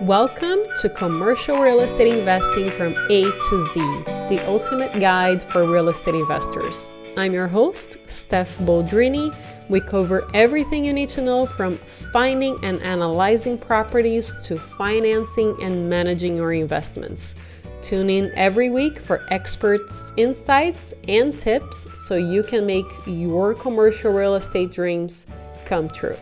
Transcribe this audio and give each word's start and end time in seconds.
Welcome 0.00 0.58
to 0.80 0.88
Commercial 0.88 1.60
Real 1.60 1.78
Estate 1.78 2.18
Investing 2.18 2.68
from 2.68 2.94
A 3.10 3.22
to 3.22 3.68
Z, 3.72 3.80
the 4.28 4.42
ultimate 4.48 4.92
guide 4.98 5.40
for 5.40 5.70
real 5.70 5.88
estate 5.88 6.16
investors. 6.16 6.90
I'm 7.16 7.32
your 7.32 7.46
host, 7.46 7.98
Steph 8.08 8.58
Boldrini. 8.58 9.32
We 9.68 9.80
cover 9.80 10.28
everything 10.34 10.84
you 10.84 10.92
need 10.92 11.10
to 11.10 11.22
know 11.22 11.46
from 11.46 11.76
finding 12.12 12.58
and 12.64 12.82
analyzing 12.82 13.56
properties 13.56 14.34
to 14.46 14.58
financing 14.58 15.56
and 15.62 15.88
managing 15.88 16.34
your 16.34 16.52
investments. 16.52 17.36
Tune 17.80 18.10
in 18.10 18.32
every 18.34 18.70
week 18.70 18.98
for 18.98 19.24
experts' 19.30 20.12
insights 20.16 20.92
and 21.06 21.38
tips 21.38 21.86
so 21.94 22.16
you 22.16 22.42
can 22.42 22.66
make 22.66 22.86
your 23.06 23.54
commercial 23.54 24.12
real 24.12 24.34
estate 24.34 24.72
dreams 24.72 25.28
come 25.64 25.88
true. 25.88 26.16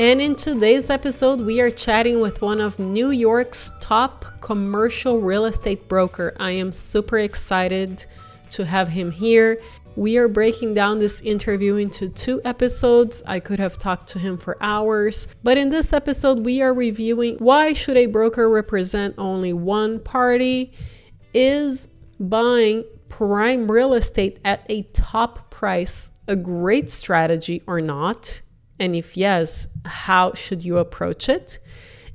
And 0.00 0.18
in 0.18 0.34
today's 0.34 0.88
episode, 0.88 1.42
we 1.42 1.60
are 1.60 1.70
chatting 1.70 2.20
with 2.20 2.40
one 2.40 2.58
of 2.58 2.78
New 2.78 3.10
York's 3.10 3.70
top 3.80 4.24
commercial 4.40 5.20
real 5.20 5.44
estate 5.44 5.88
broker. 5.88 6.34
I 6.40 6.52
am 6.52 6.72
super 6.72 7.18
excited 7.18 8.06
to 8.48 8.64
have 8.64 8.88
him 8.88 9.10
here. 9.10 9.60
We 9.96 10.16
are 10.16 10.26
breaking 10.26 10.72
down 10.72 11.00
this 11.00 11.20
interview 11.20 11.76
into 11.76 12.08
two 12.08 12.40
episodes. 12.46 13.22
I 13.26 13.40
could 13.40 13.58
have 13.58 13.76
talked 13.76 14.06
to 14.12 14.18
him 14.18 14.38
for 14.38 14.56
hours, 14.62 15.28
but 15.42 15.58
in 15.58 15.68
this 15.68 15.92
episode 15.92 16.46
we 16.46 16.62
are 16.62 16.72
reviewing 16.72 17.36
why 17.36 17.74
should 17.74 17.98
a 17.98 18.06
broker 18.06 18.48
represent 18.48 19.16
only 19.18 19.52
one 19.52 20.00
party? 20.00 20.72
Is 21.34 21.88
buying 22.18 22.84
prime 23.10 23.70
real 23.70 23.92
estate 23.92 24.38
at 24.46 24.64
a 24.70 24.80
top 24.94 25.50
price 25.50 26.10
a 26.26 26.36
great 26.36 26.88
strategy 26.88 27.62
or 27.66 27.82
not? 27.82 28.40
And 28.80 28.96
if 28.96 29.16
yes, 29.16 29.68
how 29.84 30.32
should 30.32 30.64
you 30.64 30.78
approach 30.78 31.28
it? 31.28 31.58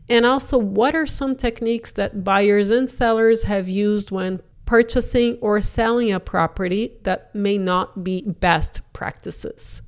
And 0.09 0.25
also, 0.25 0.57
what 0.57 0.95
are 0.95 1.05
some 1.05 1.35
techniques 1.35 1.91
that 1.93 2.23
buyers 2.23 2.71
and 2.71 2.89
sellers 2.89 3.43
have 3.43 3.69
used 3.69 4.11
when 4.11 4.41
purchasing 4.65 5.37
or 5.41 5.61
selling 5.61 6.11
a 6.11 6.19
property 6.19 6.97
that 7.03 7.33
may 7.35 7.57
not 7.59 8.03
be 8.03 8.23
best 8.23 8.81
practices? 8.93 9.83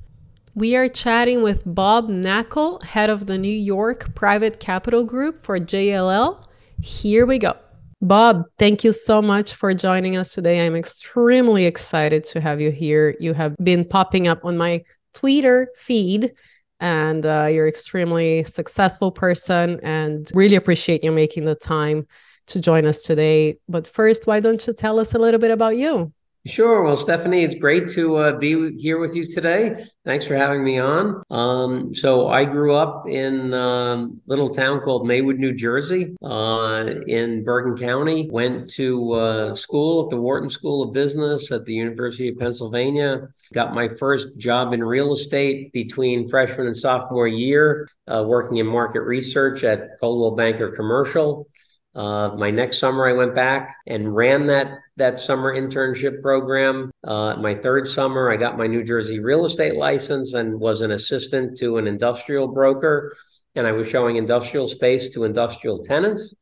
We 0.54 0.76
are 0.76 0.88
chatting 0.88 1.42
with 1.42 1.62
Bob 1.66 2.08
Knakal, 2.08 2.82
head 2.84 3.10
of 3.10 3.26
the 3.26 3.38
New 3.38 3.48
York 3.48 4.14
Private 4.14 4.60
Capital 4.60 5.04
Group 5.04 5.42
for 5.42 5.58
JLL. 5.58 6.44
Here 6.80 7.26
we 7.26 7.38
go. 7.38 7.56
Bob, 8.00 8.44
thank 8.58 8.84
you 8.84 8.92
so 8.92 9.20
much 9.20 9.54
for 9.54 9.74
joining 9.74 10.16
us 10.16 10.32
today. 10.32 10.64
I'm 10.64 10.76
extremely 10.76 11.64
excited 11.64 12.22
to 12.24 12.40
have 12.40 12.60
you 12.60 12.70
here. 12.70 13.16
You 13.18 13.34
have 13.34 13.56
been 13.56 13.84
popping 13.84 14.28
up 14.28 14.44
on 14.44 14.56
my 14.56 14.84
Twitter 15.14 15.68
feed 15.76 16.32
and 16.80 17.26
uh, 17.26 17.46
you're 17.46 17.68
extremely 17.68 18.44
successful 18.44 19.10
person 19.10 19.80
and 19.82 20.30
really 20.34 20.56
appreciate 20.56 21.02
you 21.02 21.12
making 21.12 21.44
the 21.44 21.54
time 21.54 22.06
to 22.46 22.60
join 22.60 22.86
us 22.86 23.02
today. 23.02 23.58
But 23.68 23.86
first 23.86 24.26
why 24.26 24.40
don't 24.40 24.64
you 24.66 24.72
tell 24.72 25.00
us 25.00 25.14
a 25.14 25.18
little 25.18 25.40
bit 25.40 25.50
about 25.50 25.76
you 25.76 26.12
Sure. 26.46 26.82
Well, 26.82 26.96
Stephanie, 26.96 27.44
it's 27.44 27.56
great 27.56 27.88
to 27.90 28.16
uh, 28.16 28.38
be 28.38 28.76
here 28.78 28.98
with 28.98 29.14
you 29.14 29.26
today. 29.26 29.84
Thanks 30.04 30.24
for 30.24 30.34
having 30.34 30.64
me 30.64 30.78
on. 30.78 31.22
Um, 31.30 31.94
so, 31.94 32.28
I 32.28 32.44
grew 32.44 32.74
up 32.74 33.06
in 33.06 33.52
a 33.52 33.56
um, 33.58 34.14
little 34.26 34.48
town 34.48 34.80
called 34.80 35.06
Maywood, 35.06 35.38
New 35.38 35.52
Jersey, 35.52 36.16
uh, 36.22 36.86
in 37.06 37.44
Bergen 37.44 37.76
County. 37.76 38.30
Went 38.30 38.70
to 38.74 39.12
uh, 39.12 39.54
school 39.54 40.04
at 40.04 40.10
the 40.10 40.16
Wharton 40.16 40.48
School 40.48 40.82
of 40.82 40.94
Business 40.94 41.50
at 41.50 41.64
the 41.64 41.74
University 41.74 42.28
of 42.28 42.38
Pennsylvania. 42.38 43.28
Got 43.52 43.74
my 43.74 43.88
first 43.88 44.28
job 44.38 44.72
in 44.72 44.82
real 44.82 45.12
estate 45.12 45.72
between 45.72 46.28
freshman 46.28 46.66
and 46.66 46.76
sophomore 46.76 47.28
year, 47.28 47.88
uh, 48.06 48.24
working 48.26 48.58
in 48.58 48.66
market 48.66 49.00
research 49.00 49.64
at 49.64 49.98
Coldwell 50.00 50.36
Banker 50.36 50.70
Commercial. 50.70 51.46
Uh, 51.94 52.34
my 52.36 52.50
next 52.50 52.78
summer, 52.78 53.08
I 53.08 53.12
went 53.12 53.34
back 53.34 53.76
and 53.86 54.14
ran 54.14 54.46
that 54.46 54.68
that 54.96 55.18
summer 55.18 55.54
internship 55.54 56.22
program. 56.22 56.90
Uh, 57.02 57.36
my 57.36 57.54
third 57.54 57.88
summer, 57.88 58.30
I 58.30 58.36
got 58.36 58.58
my 58.58 58.66
New 58.66 58.84
Jersey 58.84 59.20
real 59.20 59.44
estate 59.46 59.76
license 59.76 60.34
and 60.34 60.60
was 60.60 60.82
an 60.82 60.92
assistant 60.92 61.58
to 61.58 61.78
an 61.78 61.86
industrial 61.86 62.48
broker, 62.48 63.16
and 63.54 63.66
I 63.66 63.72
was 63.72 63.88
showing 63.88 64.16
industrial 64.16 64.68
space 64.68 65.08
to 65.10 65.24
industrial 65.24 65.82
tenants. 65.84 66.34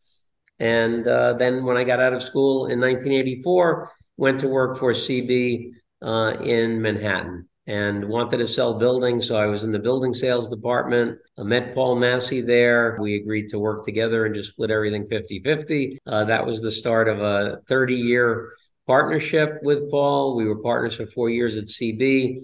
And 0.59 1.07
uh, 1.07 1.35
then, 1.35 1.65
when 1.65 1.77
I 1.77 1.85
got 1.85 2.01
out 2.01 2.13
of 2.13 2.23
school 2.23 2.67
in 2.67 2.81
1984, 2.81 3.93
went 4.17 4.41
to 4.41 4.49
work 4.49 4.79
for 4.79 4.93
CB 4.93 5.71
uh, 6.03 6.37
in 6.41 6.83
Manhattan 6.83 7.49
and 7.67 8.05
wanted 8.09 8.39
to 8.39 8.47
sell 8.47 8.75
buildings. 8.75 9.27
So 9.27 9.37
I 9.37 9.47
was 9.47 9.65
in 9.65 9.73
the 9.73 9.79
building 9.79 10.15
sales 10.15 10.49
department. 10.49 11.19
I 11.39 11.43
met 11.43 11.75
Paul 11.75 11.97
Massey 11.97 12.41
there. 12.41 12.97
We 13.01 13.17
agreed 13.17 13.49
to 13.49 13.59
work 13.59 13.85
together 13.85 14.25
and 14.25 14.35
just 14.35 14.53
split 14.53 14.71
everything 14.71 15.09
50 15.09 15.41
50. 15.41 15.99
Uh, 16.07 16.25
that 16.25 16.47
was 16.47 16.61
the 16.61 16.71
start 16.71 17.09
of 17.09 17.21
a 17.21 17.61
30 17.69 17.95
year 17.95 18.53
partnership 18.87 19.59
with 19.63 19.91
Paul. 19.91 20.37
We 20.37 20.47
were 20.47 20.63
partners 20.63 20.95
for 20.95 21.07
four 21.07 21.29
years 21.29 21.57
at 21.57 21.67
CB. 21.67 22.43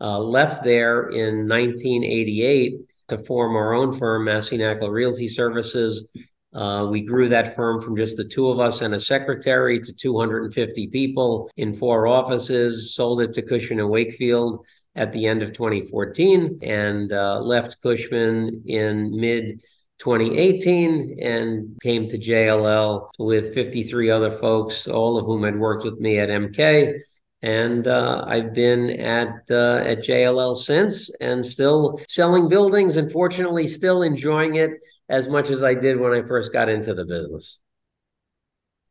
Uh, 0.00 0.18
left 0.18 0.64
there 0.64 1.08
in 1.08 1.48
1988 1.48 2.80
to 3.08 3.18
form 3.18 3.54
our 3.54 3.74
own 3.74 3.96
firm, 3.96 4.24
Massey 4.24 4.58
Knakal 4.58 4.90
Realty 4.90 5.28
Services. 5.28 6.06
Uh, 6.54 6.86
we 6.88 7.00
grew 7.00 7.28
that 7.28 7.56
firm 7.56 7.80
from 7.80 7.96
just 7.96 8.16
the 8.16 8.24
two 8.24 8.48
of 8.48 8.60
us 8.60 8.80
and 8.80 8.94
a 8.94 9.00
secretary 9.00 9.80
to 9.80 9.92
250 9.92 10.86
people 10.88 11.50
in 11.56 11.74
four 11.74 12.06
offices, 12.06 12.94
sold 12.94 13.20
it 13.20 13.32
to 13.32 13.42
Cushman 13.42 13.80
and 13.80 13.90
Wakefield 13.90 14.64
at 14.94 15.12
the 15.12 15.26
end 15.26 15.42
of 15.42 15.52
2014, 15.52 16.60
and 16.62 17.12
uh, 17.12 17.40
left 17.40 17.80
Cushman 17.82 18.62
in 18.66 19.18
mid 19.18 19.62
2018 19.98 21.18
and 21.20 21.76
came 21.82 22.08
to 22.08 22.18
JLL 22.18 23.08
with 23.18 23.54
53 23.54 24.10
other 24.10 24.30
folks, 24.30 24.86
all 24.86 25.18
of 25.18 25.26
whom 25.26 25.42
had 25.44 25.58
worked 25.58 25.84
with 25.84 25.98
me 25.98 26.18
at 26.18 26.28
MK. 26.28 27.00
And 27.42 27.86
uh, 27.86 28.24
I've 28.26 28.54
been 28.54 28.90
at 28.90 29.42
uh, 29.50 29.82
at 29.84 29.98
JLL 29.98 30.56
since, 30.56 31.10
and 31.20 31.44
still 31.44 32.00
selling 32.08 32.48
buildings, 32.48 32.96
and 32.96 33.12
fortunately, 33.12 33.66
still 33.66 34.02
enjoying 34.02 34.54
it 34.54 34.70
as 35.08 35.28
much 35.28 35.50
as 35.50 35.62
I 35.62 35.74
did 35.74 36.00
when 36.00 36.12
I 36.12 36.22
first 36.22 36.52
got 36.52 36.68
into 36.68 36.94
the 36.94 37.04
business. 37.04 37.58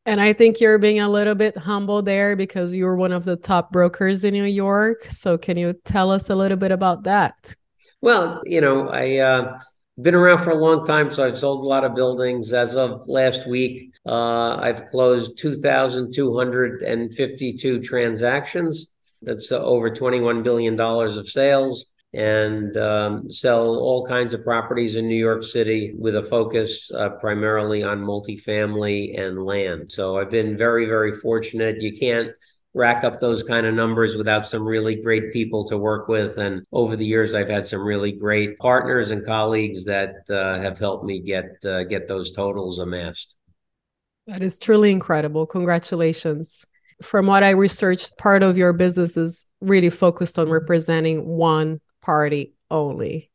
And 0.06 0.19
I 0.19 0.34
think 0.34 0.59
you're 0.59 0.78
being 0.78 1.00
a 1.00 1.09
little 1.09 1.35
bit 1.35 1.57
humble 1.57 2.01
there 2.01 2.35
because 2.35 2.75
you're 2.75 2.97
one 2.97 3.13
of 3.13 3.24
the 3.24 3.38
top 3.38 3.72
brokers 3.72 4.25
in 4.25 4.34
New 4.34 4.44
York. 4.44 5.07
So 5.12 5.38
can 5.38 5.56
you 5.56 5.73
tell 5.85 6.12
us 6.12 6.29
a 6.29 6.35
little 6.35 6.57
bit 6.57 6.72
about 6.72 7.03
that? 7.03 7.56
Well, 8.02 8.41
you 8.44 8.59
know, 8.59 8.90
I 8.90 9.18
uh 9.18 9.59
been 10.02 10.16
around 10.16 10.40
for 10.40 10.50
a 10.50 10.56
long 10.56 10.84
time, 10.85 11.12
so 11.12 11.23
I've 11.25 11.38
sold 11.38 11.63
a 11.63 11.68
lot 11.68 11.85
of 11.85 11.96
buildings. 11.96 12.52
As 12.52 12.75
of 12.75 13.07
last 13.07 13.47
week, 13.47 13.94
uh, 14.06 14.56
I've 14.56 14.88
closed 14.88 15.38
2,252 15.38 17.79
transactions. 17.81 18.88
That's 19.22 19.52
uh, 19.52 19.59
over 19.59 19.91
$21 19.91 20.44
billion 20.44 20.79
of 20.79 21.29
sales 21.29 21.85
and 22.13 22.78
um, 22.78 23.31
sell 23.31 23.66
all 23.66 24.06
kinds 24.06 24.34
of 24.34 24.44
properties 24.44 24.96
in 24.96 25.07
New 25.07 25.16
York 25.16 25.44
City 25.44 25.94
with 25.97 26.16
a 26.16 26.22
focus 26.24 26.91
uh, 26.91 27.09
primarily 27.09 27.84
on 27.84 28.01
multifamily 28.01 29.19
and 29.19 29.44
land. 29.44 29.91
So 29.91 30.19
I've 30.19 30.29
been 30.29 30.56
very, 30.56 30.85
very 30.85 31.13
fortunate. 31.13 31.81
You 31.81 31.97
can't 31.97 32.29
rack 32.75 33.03
up 33.03 33.19
those 33.19 33.44
kind 33.44 33.66
of 33.66 33.73
numbers 33.73 34.16
without 34.16 34.47
some 34.47 34.63
really 34.63 34.96
great 34.96 35.34
people 35.34 35.66
to 35.66 35.78
work 35.78 36.07
with. 36.07 36.38
And 36.38 36.66
over 36.72 36.96
the 36.96 37.06
years, 37.06 37.34
I've 37.34 37.50
had 37.50 37.66
some 37.66 37.81
really 37.81 38.12
great 38.12 38.57
partners 38.59 39.12
and 39.12 39.25
colleagues 39.25 39.85
that 39.85 40.13
uh, 40.29 40.59
have 40.62 40.79
helped 40.79 41.06
me 41.06 41.19
get 41.19 41.46
uh, 41.66 41.84
get 41.84 42.07
those 42.07 42.31
totals 42.31 42.79
amassed. 42.79 43.35
That 44.28 44.41
is 44.41 44.57
truly 44.57 44.91
incredible. 44.91 45.46
Congratulations. 45.46 46.66
From 47.02 47.28
what 47.28 47.44
I 47.44 47.50
researched, 47.50 48.18
part 48.18 48.44
of 48.44 48.57
your 48.57 48.72
business 48.72 49.18
is 49.18 49.46
really 49.62 49.90
focused 49.90 50.40
on 50.40 50.50
representing 50.50 51.25
one 51.25 51.81
party 52.03 52.53
only. 52.69 53.31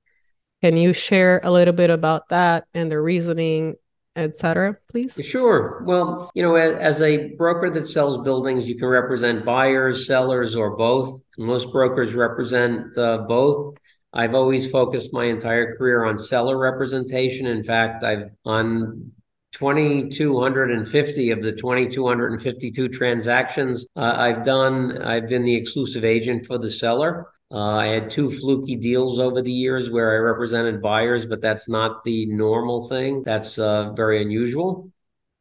Can 0.62 0.76
you 0.76 0.92
share 0.92 1.40
a 1.42 1.50
little 1.50 1.74
bit 1.74 1.90
about 1.90 2.28
that 2.28 2.66
and 2.74 2.90
the 2.90 3.00
reasoning, 3.00 3.76
etc., 4.16 4.76
please? 4.90 5.20
Sure. 5.24 5.82
Well, 5.86 6.30
you 6.34 6.42
know, 6.42 6.56
as 6.56 7.00
a 7.00 7.34
broker 7.34 7.70
that 7.70 7.88
sells 7.88 8.18
buildings, 8.18 8.68
you 8.68 8.76
can 8.76 8.88
represent 8.88 9.44
buyers, 9.44 10.06
sellers, 10.06 10.56
or 10.56 10.76
both. 10.76 11.20
Most 11.38 11.72
brokers 11.72 12.14
represent 12.14 12.96
uh, 12.98 13.18
both. 13.18 13.76
I've 14.12 14.34
always 14.34 14.70
focused 14.70 15.12
my 15.12 15.26
entire 15.26 15.76
career 15.76 16.04
on 16.04 16.18
seller 16.18 16.58
representation. 16.58 17.46
In 17.46 17.62
fact, 17.62 18.02
I've 18.02 18.30
on 18.44 19.12
2,250 19.52 21.30
of 21.30 21.42
the 21.42 21.52
2,252 21.52 22.88
transactions 22.88 23.86
uh, 23.96 24.00
I've 24.00 24.44
done, 24.44 25.00
I've 25.02 25.26
been 25.26 25.44
the 25.44 25.54
exclusive 25.54 26.04
agent 26.04 26.46
for 26.46 26.58
the 26.58 26.70
seller. 26.70 27.26
Uh, 27.50 27.76
I 27.76 27.86
had 27.86 28.10
two 28.10 28.30
fluky 28.30 28.76
deals 28.76 29.18
over 29.18 29.40
the 29.40 29.52
years 29.52 29.90
where 29.90 30.12
I 30.12 30.18
represented 30.18 30.82
buyers, 30.82 31.24
but 31.24 31.40
that's 31.40 31.68
not 31.68 32.04
the 32.04 32.26
normal 32.26 32.88
thing. 32.88 33.22
That's 33.24 33.58
uh, 33.58 33.92
very 33.92 34.20
unusual. 34.20 34.90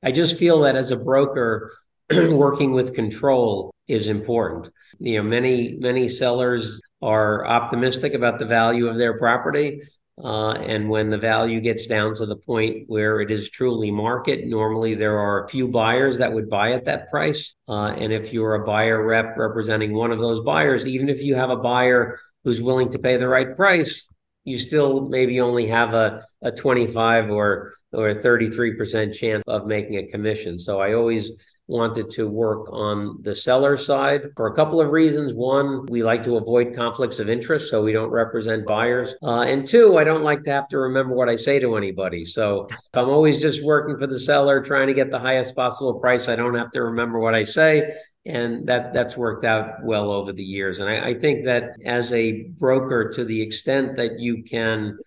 I 0.02 0.12
just 0.12 0.38
feel 0.38 0.62
that 0.62 0.76
as 0.78 0.92
a 0.92 0.96
broker, 0.96 1.72
working 2.12 2.72
with 2.72 2.94
control 2.94 3.74
is 3.88 4.08
important. 4.08 4.70
You 5.00 5.18
know, 5.18 5.24
many 5.24 5.76
many 5.80 6.08
sellers 6.08 6.82
are 7.02 7.46
optimistic 7.46 8.14
about 8.14 8.40
the 8.40 8.46
value 8.46 8.88
of 8.88 8.98
their 8.98 9.18
property, 9.20 9.82
Uh, 10.24 10.54
and 10.54 10.90
when 10.90 11.12
the 11.12 11.18
value 11.18 11.62
gets 11.62 11.86
down 11.86 12.16
to 12.16 12.26
the 12.26 12.36
point 12.36 12.86
where 12.88 13.22
it 13.22 13.30
is 13.30 13.50
truly 13.50 13.92
market, 13.92 14.48
normally 14.48 14.96
there 14.96 15.20
are 15.20 15.44
a 15.44 15.50
few 15.50 15.68
buyers 15.68 16.18
that 16.18 16.34
would 16.34 16.50
buy 16.50 16.72
at 16.72 16.86
that 16.86 17.10
price. 17.10 17.54
Uh, 17.70 17.94
and 17.96 18.12
if 18.12 18.34
you're 18.34 18.56
a 18.56 18.66
buyer 18.66 19.06
rep 19.06 19.38
representing 19.38 19.94
one 19.94 20.12
of 20.12 20.20
those 20.20 20.40
buyers, 20.40 20.88
even 20.88 21.08
if 21.08 21.22
you 21.22 21.36
have 21.36 21.52
a 21.52 21.56
buyer 21.56 22.20
who's 22.44 22.62
willing 22.62 22.92
to 22.92 22.98
pay 22.98 23.18
the 23.18 23.28
right 23.28 23.56
price, 23.56 24.06
you 24.44 24.58
still 24.58 25.02
maybe 25.02 25.40
only 25.40 25.68
have 25.68 25.94
a, 25.94 26.24
a 26.42 26.52
25 26.52 27.30
or 27.30 27.74
or 27.94 28.14
33% 28.14 29.14
chance 29.14 29.44
of 29.48 29.66
making 29.66 29.98
a 29.98 30.08
commission. 30.08 30.60
So 30.60 30.80
I 30.80 30.94
always 30.94 31.32
wanted 31.68 32.10
to 32.12 32.28
work 32.28 32.72
on 32.72 33.22
the 33.22 33.36
seller 33.36 33.76
side 33.76 34.30
for 34.36 34.48
a 34.48 34.56
couple 34.56 34.80
of 34.80 34.90
reasons. 34.90 35.34
One, 35.34 35.86
we 35.88 36.02
like 36.02 36.24
to 36.24 36.38
avoid 36.38 36.76
conflicts 36.76 37.20
of 37.20 37.30
interest, 37.30 37.70
so 37.70 37.84
we 37.84 37.92
don't 37.92 38.10
represent 38.10 38.66
buyers. 38.66 39.14
Uh, 39.22 39.42
and 39.42 39.68
two, 39.68 39.98
I 39.98 40.04
don't 40.04 40.24
like 40.24 40.44
to 40.44 40.52
have 40.52 40.70
to 40.70 40.78
remember 40.78 41.14
what 41.14 41.30
I 41.30 41.36
say 41.36 41.60
to 41.60 41.76
anybody. 41.76 42.24
So 42.24 42.68
if 42.70 42.78
I'm 42.94 43.10
always 43.10 43.38
just 43.38 43.64
working 43.64 43.98
for 43.98 44.08
the 44.08 44.20
seller, 44.20 44.62
trying 44.62 44.88
to 44.88 44.94
get 44.94 45.12
the 45.12 45.20
highest 45.20 45.56
possible 45.56 45.96
price, 45.96 46.30
I 46.30 46.36
don't 46.36 46.56
have 46.56 46.72
to 46.72 46.84
remember 46.84 47.20
what 47.20 47.36
I 47.36 47.44
say. 47.44 47.94
And 48.26 48.68
that 48.68 48.94
that's 48.94 49.16
worked 49.16 49.46
out 49.46 49.84
well 49.84 50.12
over 50.12 50.34
the 50.34 50.44
years. 50.44 50.80
And 50.80 50.90
I, 50.90 51.10
I 51.10 51.14
think 51.14 51.46
that 51.46 51.78
as 51.86 52.12
a 52.12 52.44
broker, 52.58 53.10
to 53.14 53.24
the 53.24 53.42
extent 53.42 53.96
that 53.98 54.20
you 54.20 54.44
can 54.44 54.98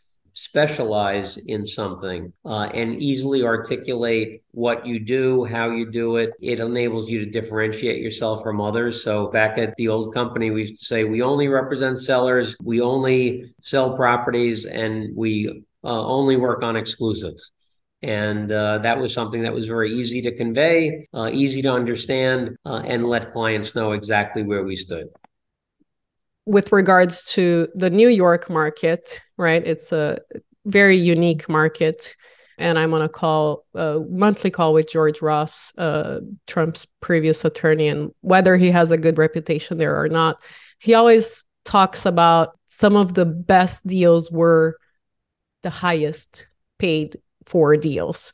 specialize 0.41 1.37
in 1.37 1.67
something 1.67 2.33
uh, 2.47 2.65
and 2.73 3.01
easily 3.03 3.45
articulate 3.45 4.43
what 4.53 4.87
you 4.87 4.99
do, 4.99 5.45
how 5.45 5.71
you 5.71 5.91
do 5.91 6.17
it. 6.17 6.31
It 6.41 6.61
enables 6.61 7.11
you 7.11 7.23
to 7.25 7.31
differentiate 7.31 8.01
yourself 8.01 8.43
from 8.43 8.59
others. 8.59 9.05
So, 9.05 9.29
back 9.29 9.59
at 9.59 9.75
the 9.77 9.89
old 9.89 10.15
company, 10.15 10.51
we 10.51 10.63
used 10.63 10.81
to 10.81 10.87
say 10.87 11.05
we 11.05 11.21
only 11.21 11.49
represent 11.49 11.99
sellers, 11.99 12.57
we 12.63 12.81
only 12.81 13.53
sell 13.61 13.97
properties, 13.97 14.65
and 14.65 15.15
we 15.15 15.63
uh, 15.85 16.07
only 16.07 16.37
work 16.37 16.63
on 16.63 16.75
exclusives. 16.75 17.51
And 18.03 18.51
uh, 18.51 18.79
that 18.79 18.99
was 18.99 19.13
something 19.13 19.43
that 19.43 19.53
was 19.53 19.67
very 19.67 19.93
easy 19.93 20.23
to 20.23 20.35
convey, 20.35 21.07
uh, 21.13 21.29
easy 21.31 21.61
to 21.63 21.71
understand, 21.71 22.57
uh, 22.65 22.83
and 22.87 23.05
let 23.07 23.33
clients 23.33 23.75
know 23.75 23.93
exactly 23.93 24.43
where 24.43 24.65
we 24.65 24.75
stood 24.75 25.09
with 26.51 26.73
regards 26.73 27.27
to 27.27 27.69
the 27.77 27.89
New 27.89 28.09
York 28.09 28.51
market, 28.51 29.21
right? 29.37 29.65
It's 29.65 29.93
a 29.93 30.19
very 30.67 30.97
unique 30.97 31.49
market. 31.49 32.17
And 32.59 32.77
I'm 32.77 32.93
on 32.93 33.03
a 33.03 33.09
call, 33.09 33.65
a 33.75 34.01
monthly 34.11 34.51
call 34.51 34.75
with 34.75 34.91
George 34.91 35.23
Ross, 35.23 35.73
uh, 35.79 36.19
Trump's 36.49 36.89
previous 37.01 37.45
attorney, 37.45 37.87
and 37.87 38.11
whether 38.23 38.57
he 38.57 38.73
has 38.73 38.91
a 38.91 38.99
good 38.99 39.17
reputation 39.17 39.79
there 39.79 39.99
or 39.99 40.09
not. 40.09 40.43
He 40.81 40.95
always 40.95 41.45
talks 41.65 42.05
about 42.05 42.59
some 42.67 42.97
of 42.97 43.15
the 43.15 43.27
best 43.27 43.87
deals 43.87 44.29
were 44.33 44.77
the 45.63 45.71
highest 45.71 46.49
paid 46.81 47.17
for 47.47 47.77
deals. 47.77 48.33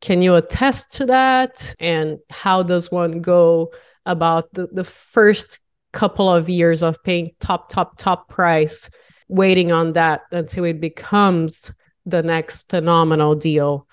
Can 0.00 0.20
you 0.20 0.34
attest 0.34 0.94
to 0.96 1.06
that? 1.06 1.76
And 1.78 2.18
how 2.28 2.64
does 2.64 2.90
one 2.90 3.20
go 3.20 3.72
about 4.04 4.52
the, 4.52 4.66
the 4.66 4.84
first 4.84 5.60
couple 5.92 6.28
of 6.28 6.48
years 6.48 6.82
of 6.82 7.02
paying 7.02 7.30
top, 7.40 7.68
top, 7.68 7.98
top 7.98 8.28
price, 8.28 8.90
waiting 9.28 9.72
on 9.72 9.92
that 9.92 10.22
until 10.30 10.64
it 10.64 10.80
becomes 10.80 11.72
the 12.06 12.22
next 12.22 12.68
phenomenal 12.68 13.34
deal 13.34 13.86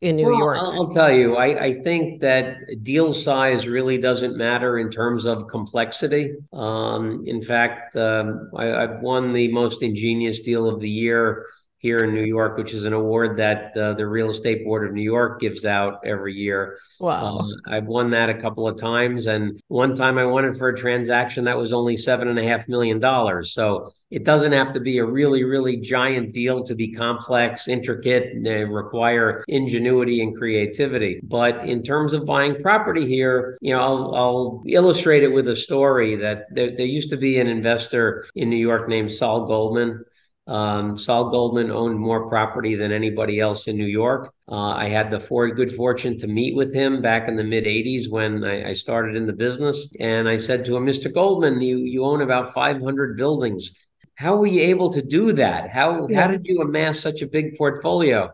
in 0.00 0.16
New 0.16 0.26
well, 0.26 0.38
York? 0.38 0.58
I'll 0.58 0.90
tell 0.90 1.10
you, 1.10 1.36
I, 1.36 1.64
I, 1.64 1.80
think 1.80 2.20
that 2.20 2.56
deal 2.82 3.12
size 3.12 3.66
really 3.66 3.98
doesn't 3.98 4.36
matter 4.36 4.78
in 4.78 4.90
terms 4.90 5.24
of 5.24 5.48
complexity. 5.48 6.34
Um, 6.52 7.24
in 7.26 7.42
fact, 7.42 7.96
um, 7.96 8.50
I, 8.56 8.66
have 8.66 9.00
won 9.00 9.32
the 9.32 9.50
most 9.52 9.82
ingenious 9.82 10.40
deal 10.40 10.68
of 10.68 10.80
the 10.80 10.90
year 10.90 11.46
here 11.80 11.98
in 11.98 12.14
New 12.14 12.24
York, 12.24 12.56
which 12.56 12.74
is 12.74 12.84
an 12.84 12.92
award 12.92 13.38
that 13.38 13.76
uh, 13.76 13.94
the 13.94 14.06
Real 14.06 14.30
Estate 14.30 14.64
Board 14.64 14.86
of 14.86 14.92
New 14.92 15.02
York 15.02 15.40
gives 15.40 15.64
out 15.64 16.00
every 16.04 16.34
year. 16.34 16.78
Wow. 16.98 17.38
Uh, 17.38 17.70
I've 17.70 17.86
won 17.86 18.10
that 18.10 18.28
a 18.30 18.34
couple 18.34 18.66
of 18.66 18.76
times. 18.76 19.28
And 19.28 19.62
one 19.68 19.94
time 19.94 20.18
I 20.18 20.24
won 20.24 20.44
it 20.44 20.56
for 20.56 20.68
a 20.68 20.76
transaction 20.76 21.44
that 21.44 21.56
was 21.56 21.72
only 21.72 21.96
seven 21.96 22.28
and 22.28 22.38
a 22.38 22.42
half 22.42 22.68
million 22.68 22.98
dollars. 22.98 23.52
So 23.52 23.92
it 24.10 24.24
doesn't 24.24 24.52
have 24.52 24.72
to 24.72 24.80
be 24.80 24.98
a 24.98 25.04
really, 25.04 25.44
really 25.44 25.76
giant 25.76 26.32
deal 26.32 26.64
to 26.64 26.74
be 26.74 26.92
complex, 26.92 27.68
intricate, 27.68 28.32
and 28.32 28.74
require 28.74 29.44
ingenuity 29.46 30.22
and 30.22 30.36
creativity. 30.36 31.20
But 31.22 31.68
in 31.68 31.82
terms 31.82 32.12
of 32.12 32.26
buying 32.26 32.60
property 32.60 33.06
here, 33.06 33.56
you 33.60 33.74
know, 33.74 33.80
I'll, 33.80 34.14
I'll 34.14 34.62
illustrate 34.66 35.22
it 35.22 35.28
with 35.32 35.46
a 35.46 35.56
story 35.56 36.16
that 36.16 36.46
there, 36.50 36.74
there 36.74 36.86
used 36.86 37.10
to 37.10 37.16
be 37.16 37.38
an 37.38 37.46
investor 37.46 38.26
in 38.34 38.50
New 38.50 38.56
York 38.56 38.88
named 38.88 39.12
Sol 39.12 39.46
Goldman 39.46 40.04
um, 40.48 40.96
Sol 40.96 41.30
Goldman 41.30 41.70
owned 41.70 41.98
more 41.98 42.26
property 42.26 42.74
than 42.74 42.90
anybody 42.90 43.38
else 43.38 43.68
in 43.68 43.76
New 43.76 43.86
York. 43.86 44.32
Uh, 44.50 44.70
I 44.70 44.88
had 44.88 45.10
the 45.10 45.20
for, 45.20 45.48
good 45.50 45.70
fortune 45.70 46.18
to 46.18 46.26
meet 46.26 46.56
with 46.56 46.72
him 46.72 47.02
back 47.02 47.28
in 47.28 47.36
the 47.36 47.44
mid 47.44 47.64
80s 47.64 48.10
when 48.10 48.42
I, 48.42 48.70
I, 48.70 48.72
started 48.72 49.14
in 49.14 49.26
the 49.26 49.34
business. 49.34 49.92
And 50.00 50.26
I 50.26 50.38
said 50.38 50.64
to 50.64 50.76
him, 50.76 50.86
Mr. 50.86 51.12
Goldman, 51.12 51.60
you, 51.60 51.78
you 51.78 52.02
own 52.02 52.22
about 52.22 52.54
500 52.54 53.16
buildings. 53.18 53.72
How 54.14 54.36
were 54.36 54.46
you 54.46 54.62
able 54.62 54.90
to 54.94 55.02
do 55.02 55.34
that? 55.34 55.68
How, 55.68 56.08
yeah. 56.08 56.22
how 56.22 56.28
did 56.28 56.46
you 56.46 56.62
amass 56.62 56.98
such 56.98 57.20
a 57.20 57.26
big 57.26 57.58
portfolio? 57.58 58.30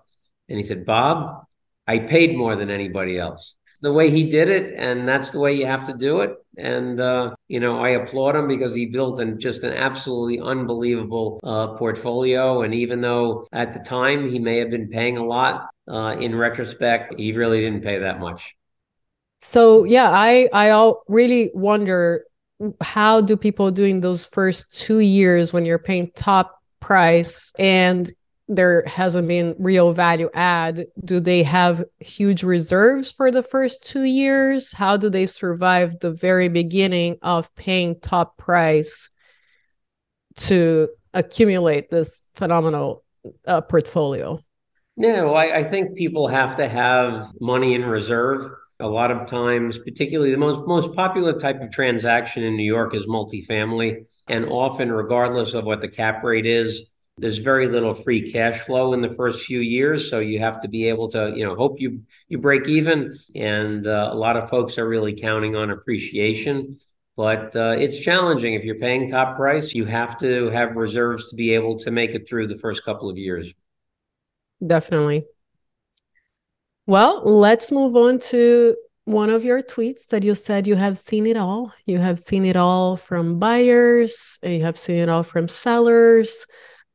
And 0.49 0.56
he 0.56 0.62
said, 0.62 0.87
Bob, 0.87 1.44
I 1.87 1.99
paid 1.99 2.37
more 2.37 2.55
than 2.55 2.70
anybody 2.70 3.19
else 3.19 3.56
the 3.85 3.93
way 3.93 4.11
he 4.11 4.31
did 4.31 4.49
it, 4.49 4.75
and 4.79 5.07
that's 5.07 5.31
the 5.31 5.39
way 5.39 5.53
you 5.53 5.67
have 5.67 5.87
to 5.87 5.93
do 5.93 6.23
it. 6.23 6.33
And 6.57 6.99
uh, 6.99 7.35
you 7.49 7.61
know, 7.61 7.79
I 7.79 7.91
applaud 7.91 8.35
him 8.35 8.49
because 8.49 8.75
he 8.75 8.87
built 8.87 9.21
an, 9.21 9.39
just 9.39 9.63
an 9.63 9.75
absolutely 9.75 10.41
unbelievable 10.41 11.39
uh, 11.45 11.77
portfolio. 11.77 12.63
And 12.63 12.73
even 12.75 13.03
though 13.03 13.47
at 13.53 13.75
the 13.75 13.81
time 13.81 14.31
he 14.31 14.39
may 14.39 14.59
have 14.59 14.71
been 14.71 14.89
paying 14.89 15.19
a 15.19 15.25
lot, 15.25 15.69
uh, 15.87 16.17
in 16.19 16.35
retrospect, 16.35 17.15
he 17.19 17.33
really 17.33 17.61
didn't 17.61 17.83
pay 17.83 17.99
that 17.99 18.21
much. 18.21 18.55
So 19.41 19.85
yeah, 19.85 20.11
I 20.11 20.49
I 20.51 20.71
all 20.71 21.03
really 21.07 21.51
wonder 21.53 22.25
how 22.81 23.21
do 23.21 23.37
people 23.37 23.71
doing 23.71 24.01
those 24.01 24.25
first 24.25 24.73
two 24.73 25.01
years 25.01 25.53
when 25.53 25.67
you're 25.67 25.79
paying 25.79 26.11
top 26.17 26.59
price 26.81 27.53
and 27.59 28.11
there 28.49 28.85
hasn't 28.87 29.26
been 29.26 29.55
real 29.58 29.93
value 29.93 30.29
add. 30.35 30.87
Do 31.05 31.20
they 31.20 31.43
have 31.44 31.85
huge 31.99 32.43
reserves 32.43 33.12
for 33.12 33.31
the 33.31 33.43
first 33.43 33.87
two 33.87 34.05
years? 34.05 34.73
How 34.73 34.96
do 34.96 35.08
they 35.08 35.26
survive 35.26 35.99
the 36.00 36.12
very 36.12 36.49
beginning 36.49 37.17
of 37.23 37.55
paying 37.55 37.99
top 38.00 38.37
price 38.37 39.08
to 40.37 40.88
accumulate 41.14 41.91
this 41.91 42.26
phenomenal 42.35 43.05
uh, 43.46 43.62
portfolio? 43.62 44.38
No 44.97 45.35
I, 45.35 45.58
I 45.58 45.64
think 45.64 45.97
people 45.97 46.29
have 46.29 46.56
to 46.56 46.69
have 46.69 47.32
money 47.40 47.75
in 47.75 47.85
reserve. 47.85 48.50
A 48.80 48.88
lot 48.88 49.11
of 49.11 49.26
times 49.26 49.78
particularly 49.78 50.33
the 50.33 50.37
most 50.37 50.66
most 50.66 50.92
popular 50.95 51.38
type 51.38 51.61
of 51.62 51.71
transaction 51.71 52.42
in 52.42 52.57
new 52.57 52.64
york 52.64 52.95
is 52.95 53.07
multifamily. 53.07 54.04
And 54.28 54.47
often 54.47 54.92
regardless 54.92 55.54
of 55.54 55.64
what 55.64 55.80
the 55.80 55.88
cap 55.88 56.23
rate 56.23 56.47
is 56.47 56.83
there's 57.16 57.38
very 57.38 57.68
little 57.68 57.94
free 57.94 58.33
cash 58.33 58.61
flow 58.61 58.92
in 58.92 59.00
the 59.00 59.11
first 59.11 59.47
few 59.47 59.61
years, 59.61 60.11
so 60.11 60.18
you 60.18 60.40
have 60.40 60.61
to 60.62 60.68
be 60.68 60.88
able 60.88 61.09
to, 61.11 61.33
you 61.37 61.44
know, 61.44 61.54
hope 61.54 61.80
you 61.80 62.02
you 62.28 62.38
break 62.38 62.66
even. 62.68 63.16
And 63.37 63.87
uh, 63.87 64.11
a 64.12 64.16
lot 64.16 64.37
of 64.37 64.50
folks 64.50 64.78
are 64.78 64.88
really 64.88 65.14
counting 65.14 65.54
on 65.54 65.71
appreciation, 65.71 66.78
but 67.16 67.54
uh, 67.54 67.76
it's 67.78 68.00
challenging. 68.00 68.54
If 68.54 68.64
you're 68.64 68.80
paying 68.80 69.09
top 69.09 69.37
price, 69.37 69.75
you 69.75 69.85
have 69.85 70.18
to 70.18 70.50
have 70.50 70.75
reserves 70.75 71.30
to 71.30 71.37
be 71.37 71.54
able 71.54 71.78
to 71.80 71.92
make 71.92 72.11
it 72.11 72.28
through 72.28 72.49
the 72.49 72.59
first 72.59 72.85
couple 72.85 73.09
of 73.09 73.16
years. 73.16 73.52
Definitely. 74.64 75.25
Well, 76.87 77.23
let's 77.25 77.71
move 77.71 77.94
on 77.97 78.18
to 78.30 78.76
one 79.04 79.30
of 79.30 79.44
your 79.44 79.62
tweets 79.62 80.09
that 80.09 80.25
you 80.25 80.35
said 80.35 80.66
you 80.66 80.75
have 80.75 80.99
seen 80.99 81.26
it 81.26 81.37
all. 81.37 81.73
You 81.87 81.99
have 81.99 82.18
seen 82.18 82.44
it 82.44 82.56
all 82.56 82.97
from 82.97 83.38
buyers, 83.38 84.38
you 84.42 84.62
have 84.62 84.76
seen 84.76 84.97
it 84.97 85.09
all 85.09 85.23
from 85.23 85.47
sellers. 85.47 86.44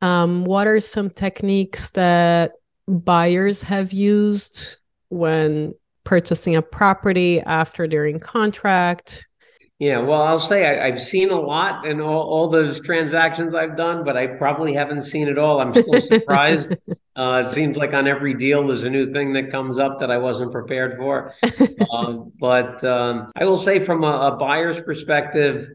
Um, 0.01 0.45
what 0.45 0.67
are 0.67 0.79
some 0.79 1.09
techniques 1.09 1.91
that 1.91 2.53
buyers 2.87 3.63
have 3.63 3.93
used 3.93 4.77
when 5.09 5.73
purchasing 6.03 6.55
a 6.55 6.61
property 6.61 7.41
after 7.41 7.87
they're 7.87 8.05
in 8.05 8.19
contract? 8.19 9.25
Yeah, 9.79 9.99
well, 9.99 10.21
I'll 10.23 10.37
say 10.37 10.77
I, 10.77 10.89
have 10.89 10.99
seen 10.99 11.29
a 11.29 11.39
lot 11.39 11.85
in 11.85 12.01
all, 12.01 12.23
all 12.23 12.49
those 12.49 12.81
transactions 12.81 13.55
I've 13.55 13.77
done, 13.77 14.03
but 14.03 14.17
I 14.17 14.27
probably 14.27 14.73
haven't 14.73 15.03
seen 15.03 15.29
it 15.29 15.37
all. 15.37 15.61
I'm 15.61 15.71
still 15.71 16.01
surprised. 16.01 16.73
uh, 17.15 17.43
it 17.45 17.47
seems 17.47 17.77
like 17.77 17.93
on 17.93 18.05
every 18.05 18.33
deal, 18.33 18.67
there's 18.67 18.83
a 18.83 18.89
new 18.89 19.13
thing 19.13 19.31
that 19.33 19.51
comes 19.51 19.79
up 19.79 20.01
that 20.01 20.11
I 20.11 20.17
wasn't 20.17 20.51
prepared 20.51 20.97
for. 20.97 21.33
um, 21.93 22.33
but 22.37 22.83
um, 22.83 23.31
I 23.37 23.45
will 23.45 23.55
say, 23.55 23.79
from 23.79 24.03
a, 24.03 24.33
a 24.33 24.35
buyer's 24.35 24.81
perspective, 24.81 25.69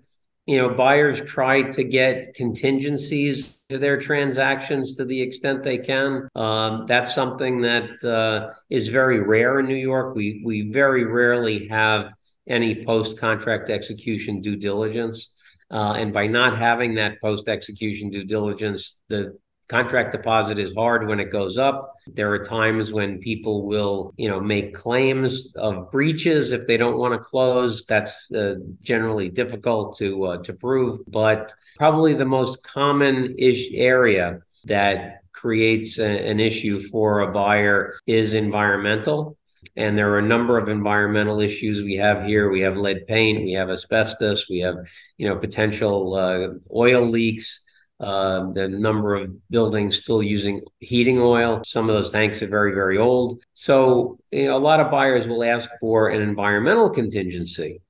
you 0.47 0.59
know, 0.59 0.69
buyers 0.69 1.21
try 1.23 1.63
to 1.63 1.85
get 1.85 2.35
contingencies 2.35 3.57
to 3.71 3.79
their 3.79 3.99
transactions 3.99 4.97
to 4.97 5.05
the 5.05 5.21
extent 5.21 5.63
they 5.63 5.79
can. 5.79 6.29
Um, 6.35 6.85
that's 6.87 7.15
something 7.15 7.63
that 7.63 8.05
uh, 8.05 8.53
is 8.69 8.89
very 8.89 9.21
rare 9.21 9.61
in 9.61 9.67
New 9.67 9.75
York. 9.75 10.15
We 10.15 10.43
we 10.45 10.71
very 10.71 11.05
rarely 11.05 11.69
have 11.69 12.11
any 12.47 12.85
post 12.85 13.19
contract 13.19 13.71
execution 13.71 14.43
due 14.43 14.57
diligence, 14.57 15.33
uh, 15.71 15.95
and 15.97 16.13
by 16.13 16.27
not 16.27 16.59
having 16.59 16.95
that 16.97 17.21
post 17.23 17.49
execution 17.49 18.11
due 18.11 18.25
diligence, 18.25 18.97
the 19.09 19.39
contract 19.69 20.13
deposit 20.13 20.59
is 20.59 20.73
hard 20.75 21.09
when 21.09 21.21
it 21.21 21.31
goes 21.31 21.59
up. 21.59 21.95
There 22.07 22.33
are 22.33 22.45
times 22.45 22.93
when 22.93 23.19
people 23.19 23.67
will, 23.67 24.13
you 24.17 24.29
know, 24.29 24.41
make 24.41 24.75
claims 24.75 25.53
of 25.57 25.91
breaches 25.91 26.53
if 26.53 26.67
they 26.67 26.77
don't 26.77 26.99
want 26.99 27.15
to 27.15 27.19
close. 27.19 27.85
That's 27.87 28.31
uh, 28.33 28.57
generally 28.83 29.29
difficult 29.29 29.97
to 29.99 30.25
uh, 30.25 30.43
to 30.43 30.53
prove, 30.53 31.01
but 31.09 31.53
probably 31.77 32.15
the 32.15 32.25
most 32.25 32.63
common 32.63 33.35
ish 33.39 33.69
area 33.73 34.41
that 34.65 35.23
creates 35.33 35.99
a, 35.99 36.05
an 36.05 36.41
issue 36.41 36.81
for 36.81 37.21
a 37.21 37.33
buyer 37.33 37.97
is 38.07 38.35
environmental. 38.35 39.37
And 39.77 39.97
there 39.99 40.13
are 40.13 40.19
a 40.19 40.23
number 40.23 40.59
of 40.59 40.69
environmental 40.69 41.41
issues 41.41 41.83
we 41.83 41.97
have 41.97 42.25
here. 42.25 42.51
We 42.51 42.61
have 42.61 42.77
lead 42.77 43.07
paint, 43.07 43.45
we 43.45 43.53
have 43.53 43.71
asbestos, 43.71 44.49
we 44.49 44.61
have, 44.61 44.77
you 45.17 45.29
know, 45.29 45.37
potential 45.37 46.15
uh, 46.15 46.49
oil 46.75 47.09
leaks. 47.09 47.61
Uh, 48.05 48.53
the 48.53 48.69
number 48.69 49.15
of 49.15 49.31
buildings 49.49 49.97
still 49.97 50.23
using 50.23 50.61
heating 50.81 51.19
oil. 51.19 51.63
Some 51.65 51.89
of 51.89 51.97
those 51.97 52.11
tanks 52.11 52.43
are 52.43 52.49
very, 52.49 52.75
very 52.75 52.99
old. 52.99 53.41
So, 53.55 54.19
you 54.31 54.45
know, 54.45 54.59
a 54.59 54.59
lot 54.59 54.81
of 54.81 54.91
buyers 54.91 55.27
will 55.27 55.43
ask 55.43 55.71
for 55.81 56.11
an 56.11 56.21
environmental 56.21 56.91
contingency. 56.91 57.81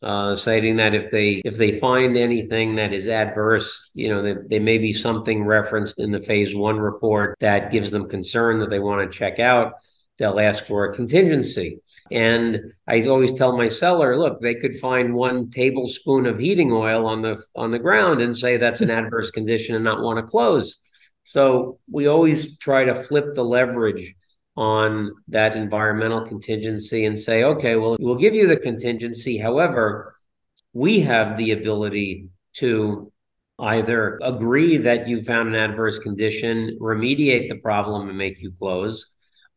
Uh, 0.00 0.36
citing 0.36 0.76
that 0.76 0.94
if 0.94 1.10
they 1.10 1.40
if 1.44 1.56
they 1.56 1.80
find 1.80 2.16
anything 2.16 2.76
that 2.76 2.92
is 2.92 3.08
adverse, 3.08 3.90
you 3.94 4.10
know, 4.10 4.22
there, 4.22 4.44
there 4.48 4.60
may 4.60 4.78
be 4.78 4.92
something 4.92 5.44
referenced 5.44 5.98
in 5.98 6.12
the 6.12 6.20
phase 6.20 6.54
one 6.54 6.78
report 6.78 7.36
that 7.40 7.72
gives 7.72 7.90
them 7.90 8.08
concern 8.08 8.60
that 8.60 8.70
they 8.70 8.80
want 8.80 9.00
to 9.00 9.18
check 9.18 9.40
out 9.40 9.72
they'll 10.18 10.40
ask 10.40 10.66
for 10.66 10.84
a 10.86 10.94
contingency. 10.94 11.80
And 12.10 12.72
I 12.86 13.02
always 13.02 13.32
tell 13.32 13.56
my 13.56 13.68
seller, 13.68 14.16
look, 14.16 14.40
they 14.40 14.54
could 14.54 14.78
find 14.78 15.14
one 15.14 15.50
tablespoon 15.50 16.26
of 16.26 16.38
heating 16.38 16.72
oil 16.72 17.06
on 17.06 17.22
the 17.22 17.42
on 17.56 17.70
the 17.70 17.78
ground 17.78 18.20
and 18.20 18.36
say 18.36 18.56
that's 18.56 18.80
an 18.80 18.90
adverse 19.00 19.30
condition 19.30 19.74
and 19.74 19.84
not 19.84 20.02
want 20.02 20.18
to 20.18 20.30
close. 20.30 20.78
So 21.24 21.78
we 21.90 22.06
always 22.06 22.56
try 22.58 22.84
to 22.84 22.94
flip 22.94 23.34
the 23.34 23.44
leverage 23.44 24.14
on 24.56 25.12
that 25.28 25.56
environmental 25.56 26.20
contingency 26.20 27.06
and 27.06 27.18
say, 27.18 27.42
okay, 27.42 27.76
well, 27.76 27.96
we'll 27.98 28.14
give 28.14 28.34
you 28.34 28.46
the 28.46 28.56
contingency. 28.56 29.38
However, 29.38 30.16
we 30.72 31.00
have 31.00 31.36
the 31.36 31.52
ability 31.52 32.28
to 32.54 33.10
either 33.58 34.18
agree 34.22 34.76
that 34.78 35.08
you 35.08 35.22
found 35.22 35.48
an 35.48 35.70
adverse 35.70 35.98
condition, 35.98 36.76
remediate 36.80 37.48
the 37.48 37.58
problem 37.58 38.08
and 38.08 38.18
make 38.18 38.40
you 38.40 38.52
close, 38.58 39.06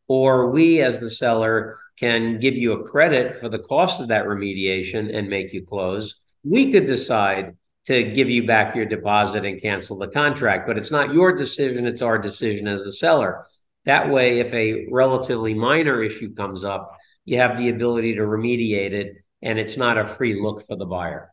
or 0.08 0.50
we 0.50 0.82
as 0.82 0.98
the 0.98 1.10
seller 1.10 1.78
can 1.98 2.38
give 2.38 2.56
you 2.56 2.72
a 2.72 2.88
credit 2.88 3.40
for 3.40 3.48
the 3.48 3.58
cost 3.58 4.00
of 4.00 4.08
that 4.08 4.24
remediation 4.24 5.14
and 5.14 5.28
make 5.28 5.52
you 5.52 5.62
close. 5.62 6.16
We 6.44 6.72
could 6.72 6.86
decide 6.86 7.56
to 7.86 8.02
give 8.04 8.30
you 8.30 8.46
back 8.46 8.74
your 8.74 8.86
deposit 8.86 9.44
and 9.44 9.60
cancel 9.60 9.98
the 9.98 10.08
contract, 10.08 10.66
but 10.66 10.78
it's 10.78 10.90
not 10.90 11.12
your 11.12 11.34
decision, 11.34 11.86
it's 11.86 12.02
our 12.02 12.18
decision 12.18 12.68
as 12.68 12.82
the 12.82 12.92
seller. 12.92 13.46
That 13.84 14.10
way, 14.10 14.40
if 14.40 14.52
a 14.52 14.86
relatively 14.90 15.54
minor 15.54 16.02
issue 16.02 16.34
comes 16.34 16.64
up, 16.64 16.96
you 17.24 17.38
have 17.38 17.58
the 17.58 17.70
ability 17.70 18.14
to 18.16 18.22
remediate 18.22 18.92
it 18.92 19.16
and 19.42 19.58
it's 19.58 19.76
not 19.76 19.98
a 19.98 20.06
free 20.06 20.40
look 20.40 20.66
for 20.66 20.76
the 20.76 20.86
buyer. 20.86 21.32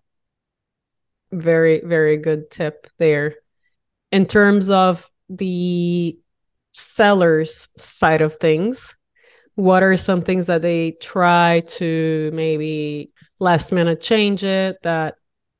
Very, 1.32 1.82
very 1.84 2.18
good 2.18 2.50
tip 2.50 2.88
there. 2.98 3.36
In 4.12 4.26
terms 4.26 4.70
of 4.70 5.10
the 5.30 6.18
seller's 6.76 7.70
side 7.78 8.22
of 8.22 8.36
things. 8.38 8.96
What 9.56 9.84
are 9.84 9.96
some 9.96 10.22
things 10.22 10.48
that 10.48 10.62
they 10.62 10.92
try 11.02 11.62
to 11.78 12.30
maybe 12.34 13.12
last 13.40 13.72
minute 13.72 14.02
change 14.02 14.44
it 14.44 14.78
that 14.84 15.16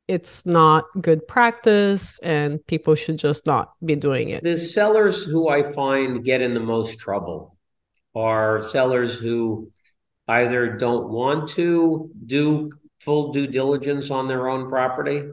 it's 0.08 0.46
not 0.46 0.86
good 1.02 1.28
practice 1.28 2.20
and 2.20 2.66
people 2.68 2.96
should 2.96 3.18
just 3.18 3.46
not 3.46 3.74
be 3.84 3.96
doing 3.96 4.30
it? 4.30 4.44
The 4.44 4.60
sellers 4.60 5.24
who 5.24 5.50
i 5.50 5.72
find 5.72 6.24
get 6.24 6.42
in 6.42 6.54
the 6.54 6.60
most 6.60 7.00
trouble 7.00 7.58
are 8.14 8.64
sellers 8.64 9.18
who 9.18 9.72
either 10.28 10.78
don't 10.78 11.10
want 11.10 11.50
to 11.50 12.10
do 12.26 12.72
full 13.00 13.32
due 13.32 13.48
diligence 13.48 14.10
on 14.10 14.28
their 14.28 14.50
own 14.50 14.70
property 14.70 15.24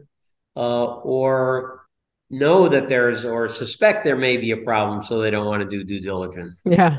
uh, 0.57 0.85
or 0.85 1.82
know 2.33 2.69
that 2.69 2.89
there's 2.89 3.25
or 3.25 3.47
suspect 3.47 4.05
there 4.05 4.17
may 4.17 4.39
be 4.39 4.51
a 4.51 4.57
problem, 4.57 5.05
so 5.05 5.21
they 5.21 5.31
don't 5.31 5.47
want 5.47 5.63
to 5.63 5.69
do 5.69 5.85
due 5.85 6.01
diligence. 6.01 6.61
Yeah. 6.65 6.97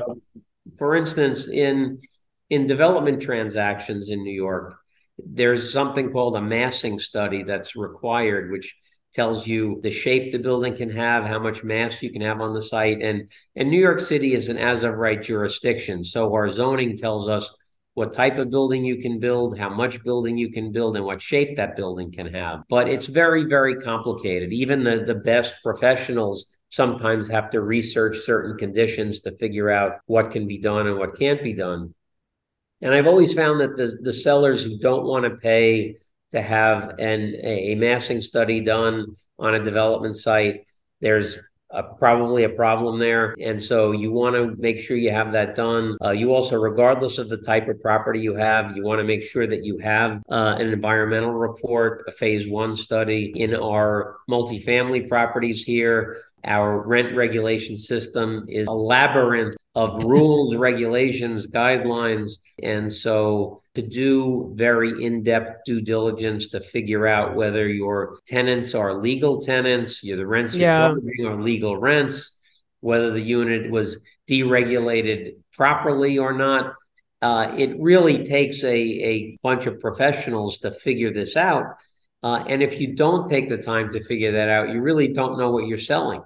For 0.78 0.96
instance, 0.96 1.48
in 1.48 2.00
in 2.48 2.66
development 2.66 3.20
transactions 3.20 4.08
in 4.08 4.22
New 4.22 4.32
York, 4.32 4.76
there's 5.18 5.72
something 5.72 6.10
called 6.10 6.36
a 6.36 6.40
massing 6.40 6.98
study 6.98 7.42
that's 7.42 7.76
required, 7.76 8.52
which 8.52 8.74
tells 9.12 9.46
you 9.46 9.80
the 9.82 9.90
shape 9.90 10.32
the 10.32 10.38
building 10.38 10.76
can 10.76 10.90
have, 10.90 11.24
how 11.24 11.38
much 11.38 11.62
mass 11.62 12.02
you 12.02 12.10
can 12.10 12.22
have 12.22 12.40
on 12.40 12.54
the 12.54 12.62
site, 12.62 13.02
and 13.02 13.28
and 13.56 13.70
New 13.70 13.80
York 13.80 14.00
City 14.00 14.34
is 14.34 14.48
an 14.48 14.56
as 14.56 14.84
of 14.84 14.94
right 14.94 15.22
jurisdiction, 15.22 16.04
so 16.04 16.32
our 16.32 16.48
zoning 16.48 16.96
tells 16.96 17.28
us 17.28 17.54
what 17.94 18.12
type 18.12 18.38
of 18.38 18.50
building 18.50 18.84
you 18.84 18.96
can 18.96 19.20
build, 19.20 19.56
how 19.58 19.68
much 19.68 20.02
building 20.02 20.36
you 20.36 20.50
can 20.50 20.72
build, 20.72 20.96
and 20.96 21.04
what 21.04 21.22
shape 21.22 21.56
that 21.56 21.76
building 21.76 22.10
can 22.12 22.32
have. 22.34 22.64
But 22.68 22.88
it's 22.88 23.06
very, 23.06 23.44
very 23.44 23.76
complicated. 23.76 24.52
Even 24.52 24.82
the, 24.82 25.04
the 25.06 25.14
best 25.14 25.54
professionals 25.62 26.46
sometimes 26.70 27.28
have 27.28 27.50
to 27.50 27.60
research 27.60 28.18
certain 28.18 28.58
conditions 28.58 29.20
to 29.20 29.36
figure 29.36 29.70
out 29.70 30.00
what 30.06 30.32
can 30.32 30.48
be 30.48 30.58
done 30.58 30.88
and 30.88 30.98
what 30.98 31.16
can't 31.16 31.42
be 31.42 31.52
done. 31.52 31.94
And 32.80 32.92
I've 32.92 33.06
always 33.06 33.32
found 33.32 33.60
that 33.60 33.76
the, 33.76 33.96
the 34.02 34.12
sellers 34.12 34.64
who 34.64 34.78
don't 34.78 35.04
want 35.04 35.24
to 35.24 35.36
pay 35.36 35.96
to 36.32 36.42
have 36.42 36.98
an, 36.98 37.36
a 37.44 37.76
massing 37.76 38.20
study 38.20 38.60
done 38.60 39.14
on 39.38 39.54
a 39.54 39.62
development 39.62 40.16
site, 40.16 40.66
there's 41.00 41.38
uh, 41.74 41.82
probably 41.82 42.44
a 42.44 42.48
problem 42.48 42.98
there. 42.98 43.34
And 43.40 43.62
so 43.62 43.92
you 43.92 44.12
want 44.12 44.36
to 44.36 44.54
make 44.60 44.78
sure 44.78 44.96
you 44.96 45.10
have 45.10 45.32
that 45.32 45.54
done. 45.54 45.96
Uh, 46.02 46.10
you 46.10 46.32
also, 46.32 46.56
regardless 46.56 47.18
of 47.18 47.28
the 47.28 47.38
type 47.38 47.68
of 47.68 47.80
property 47.82 48.20
you 48.20 48.34
have, 48.34 48.76
you 48.76 48.84
want 48.84 49.00
to 49.00 49.04
make 49.04 49.22
sure 49.22 49.46
that 49.46 49.64
you 49.64 49.78
have 49.78 50.22
uh, 50.30 50.56
an 50.58 50.68
environmental 50.68 51.32
report, 51.32 52.04
a 52.06 52.12
phase 52.12 52.48
one 52.48 52.76
study 52.76 53.32
in 53.34 53.54
our 53.54 54.16
multifamily 54.30 55.08
properties 55.08 55.64
here. 55.64 56.18
Our 56.44 56.86
rent 56.86 57.16
regulation 57.16 57.76
system 57.76 58.46
is 58.48 58.68
a 58.68 58.72
labyrinth 58.72 59.56
of 59.74 60.04
rules, 60.04 60.54
regulations, 60.56 61.46
guidelines. 61.46 62.32
And 62.62 62.92
so 62.92 63.62
to 63.74 63.82
do 63.82 64.52
very 64.54 65.04
in-depth 65.04 65.64
due 65.64 65.80
diligence 65.80 66.48
to 66.48 66.60
figure 66.60 67.06
out 67.06 67.34
whether 67.34 67.66
your 67.66 68.18
tenants 68.26 68.74
are 68.74 69.00
legal 69.00 69.40
tenants, 69.40 70.02
you 70.02 70.16
the 70.16 70.26
rents 70.26 70.54
you're 70.54 70.72
charging 70.72 71.26
are 71.26 71.42
legal 71.42 71.76
rents, 71.76 72.36
whether 72.80 73.10
the 73.10 73.22
unit 73.22 73.70
was 73.70 73.96
deregulated 74.28 75.36
properly 75.52 76.18
or 76.18 76.32
not. 76.32 76.74
Uh, 77.22 77.54
it 77.56 77.74
really 77.80 78.22
takes 78.22 78.62
a, 78.64 78.76
a 78.76 79.38
bunch 79.42 79.64
of 79.64 79.80
professionals 79.80 80.58
to 80.58 80.70
figure 80.70 81.12
this 81.12 81.36
out. 81.36 81.64
Uh, 82.22 82.44
and 82.46 82.62
if 82.62 82.80
you 82.80 82.94
don't 82.94 83.30
take 83.30 83.48
the 83.48 83.56
time 83.56 83.90
to 83.92 84.02
figure 84.02 84.32
that 84.32 84.48
out, 84.48 84.68
you 84.68 84.80
really 84.80 85.08
don't 85.08 85.38
know 85.38 85.50
what 85.50 85.66
you're 85.66 85.78
selling. 85.78 86.22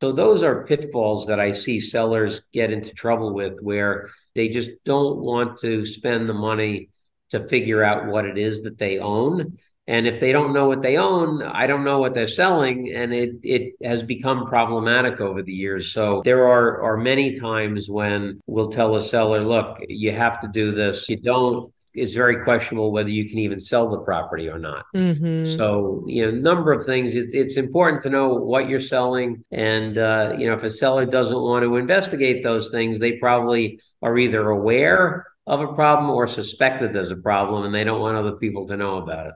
So 0.00 0.12
those 0.12 0.42
are 0.42 0.64
pitfalls 0.64 1.26
that 1.26 1.40
I 1.40 1.52
see 1.52 1.80
sellers 1.80 2.42
get 2.52 2.70
into 2.70 2.90
trouble 2.90 3.34
with 3.34 3.58
where 3.60 4.10
they 4.34 4.48
just 4.48 4.70
don't 4.84 5.18
want 5.18 5.58
to 5.58 5.84
spend 5.84 6.28
the 6.28 6.34
money 6.34 6.90
to 7.30 7.46
figure 7.48 7.82
out 7.82 8.06
what 8.06 8.24
it 8.24 8.38
is 8.38 8.62
that 8.62 8.78
they 8.78 8.98
own. 8.98 9.58
And 9.88 10.06
if 10.06 10.20
they 10.20 10.32
don't 10.32 10.52
know 10.52 10.68
what 10.68 10.82
they 10.82 10.98
own, 10.98 11.42
I 11.42 11.66
don't 11.66 11.82
know 11.82 11.98
what 11.98 12.12
they're 12.12 12.26
selling. 12.26 12.92
And 12.94 13.12
it 13.12 13.36
it 13.42 13.72
has 13.82 14.02
become 14.02 14.46
problematic 14.46 15.20
over 15.20 15.42
the 15.42 15.52
years. 15.52 15.92
So 15.92 16.20
there 16.24 16.46
are 16.46 16.82
are 16.82 16.96
many 16.98 17.32
times 17.32 17.88
when 17.88 18.40
we'll 18.46 18.68
tell 18.68 18.94
a 18.96 19.00
seller, 19.00 19.42
look, 19.42 19.78
you 19.88 20.12
have 20.12 20.40
to 20.42 20.48
do 20.48 20.72
this. 20.72 21.08
You 21.08 21.16
don't, 21.16 21.72
it's 21.94 22.14
very 22.14 22.42
questionable 22.44 22.92
whether 22.92 23.10
you 23.10 23.28
can 23.28 23.38
even 23.38 23.60
sell 23.60 23.88
the 23.88 23.98
property 23.98 24.48
or 24.48 24.58
not. 24.58 24.86
Mm-hmm. 24.94 25.44
So, 25.56 26.04
you 26.06 26.24
know, 26.24 26.30
number 26.30 26.72
of 26.72 26.84
things. 26.84 27.14
It's, 27.14 27.34
it's 27.34 27.56
important 27.56 28.02
to 28.02 28.10
know 28.10 28.34
what 28.34 28.68
you're 28.68 28.80
selling. 28.80 29.44
And, 29.50 29.98
uh, 29.98 30.34
you 30.38 30.46
know, 30.46 30.54
if 30.54 30.62
a 30.62 30.70
seller 30.70 31.06
doesn't 31.06 31.40
want 31.40 31.64
to 31.64 31.76
investigate 31.76 32.42
those 32.42 32.70
things, 32.70 32.98
they 32.98 33.12
probably 33.12 33.80
are 34.02 34.18
either 34.18 34.48
aware 34.48 35.26
of 35.46 35.60
a 35.60 35.72
problem 35.74 36.10
or 36.10 36.26
suspect 36.26 36.80
that 36.80 36.92
there's 36.92 37.10
a 37.10 37.16
problem 37.16 37.64
and 37.64 37.74
they 37.74 37.84
don't 37.84 38.00
want 38.00 38.16
other 38.16 38.32
people 38.32 38.66
to 38.66 38.76
know 38.76 38.98
about 38.98 39.26
it. 39.26 39.34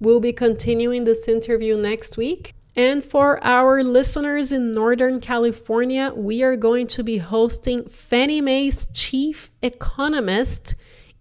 We'll 0.00 0.20
be 0.20 0.32
continuing 0.32 1.04
this 1.04 1.28
interview 1.28 1.76
next 1.76 2.16
week. 2.16 2.52
And 2.78 3.02
for 3.02 3.42
our 3.42 3.82
listeners 3.82 4.52
in 4.52 4.72
Northern 4.72 5.18
California, 5.18 6.12
we 6.14 6.42
are 6.42 6.56
going 6.56 6.86
to 6.88 7.02
be 7.02 7.16
hosting 7.16 7.88
Fannie 7.88 8.42
Mae's 8.42 8.86
chief 8.92 9.50
economist 9.62 10.74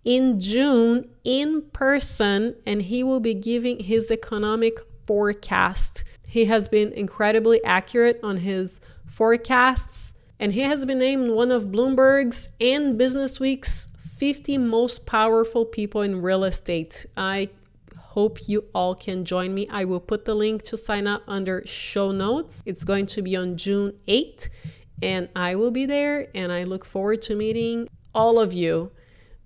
in 0.06 0.40
June 0.40 1.10
in 1.24 1.64
person, 1.74 2.56
and 2.66 2.82
he 2.82 3.04
will 3.04 3.20
be 3.20 3.34
giving 3.34 3.80
his 3.80 4.12
economic 4.12 4.80
forecast. 5.06 6.04
He 6.28 6.46
has 6.46 6.68
been 6.68 6.94
incredibly 6.94 7.64
accurate 7.64 8.20
on 8.24 8.38
his 8.38 8.80
forecasts, 9.08 10.14
and 10.40 10.54
he 10.54 10.62
has 10.62 10.86
been 10.86 11.00
named 11.00 11.32
one 11.32 11.52
of 11.52 11.66
Bloomberg's 11.66 12.50
and 12.62 12.98
Businessweek's 12.98 13.88
50 14.18 14.58
most 14.60 15.06
powerful 15.06 15.66
people 15.66 16.02
in 16.02 16.22
real 16.22 16.44
estate. 16.44 17.06
I 17.18 17.50
hope 17.98 18.48
you 18.48 18.64
all 18.74 18.96
can 18.96 19.26
join 19.26 19.54
me. 19.54 19.68
I 19.70 19.86
will 19.86 20.00
put 20.00 20.24
the 20.24 20.34
link 20.36 20.64
to 20.64 20.78
sign 20.78 21.08
up 21.08 21.24
under 21.28 21.64
show 21.66 22.12
notes. 22.12 22.62
It's 22.66 22.84
going 22.84 23.08
to 23.08 23.22
be 23.22 23.36
on 23.36 23.58
June 23.58 23.94
8th, 24.08 24.50
and 25.02 25.28
I 25.36 25.56
will 25.56 25.72
be 25.72 25.86
there, 25.86 26.28
and 26.34 26.52
I 26.52 26.64
look 26.64 26.86
forward 26.86 27.22
to 27.24 27.36
meeting 27.36 27.90
all 28.14 28.40
of 28.40 28.54
you 28.54 28.92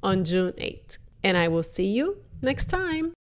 on 0.02 0.24
June 0.24 0.54
8th. 0.54 0.98
And 1.24 1.38
I 1.38 1.48
will 1.48 1.64
see 1.64 1.88
you 1.88 2.18
next 2.42 2.66
time. 2.66 3.14